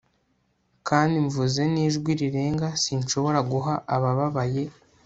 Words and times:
Kandi 0.87 1.15
mvuze 1.25 1.61
nijwi 1.73 2.09
rirenga 2.19 2.67
sinshobora 2.83 3.39
guha 3.51 3.73
abababaye 3.95 4.63